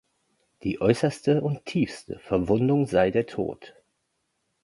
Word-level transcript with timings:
Die 0.63 0.81
äußerste 0.81 1.41
und 1.41 1.63
tiefste 1.67 2.17
Verwundung 2.17 2.87
sei 2.87 3.11
der 3.11 3.27
Tod. 3.27 3.75